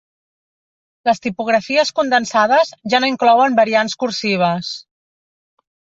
[1.09, 4.71] Les tipografies condensades ja no inclouen variants cursives.